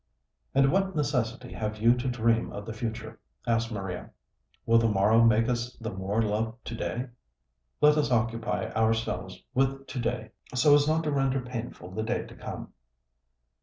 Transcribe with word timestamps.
"And 0.55 0.71
what 0.71 0.95
necessity 0.95 1.53
have 1.53 1.77
you 1.77 1.93
to 1.93 2.07
dream 2.07 2.51
of 2.53 2.65
the 2.65 2.73
future?" 2.73 3.19
asked 3.45 3.71
Maria. 3.71 4.09
"Will 4.65 4.79
the 4.79 4.87
morrow 4.89 5.23
make 5.23 5.47
us 5.47 5.73
the 5.75 5.91
more 5.93 6.23
love 6.23 6.55
to 6.63 6.73
day? 6.75 7.09
Let 7.81 7.97
us 7.99 8.09
occupy 8.09 8.71
ourselves 8.71 9.43
with 9.53 9.85
to 9.85 9.99
day, 9.99 10.31
so 10.55 10.73
as 10.73 10.87
not 10.87 11.03
to 11.03 11.11
render 11.11 11.39
painful 11.39 11.91
the 11.91 12.01
day 12.01 12.25
to 12.25 12.33
come." 12.33 12.73